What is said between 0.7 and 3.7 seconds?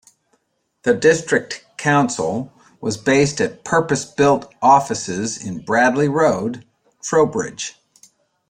The district council was based at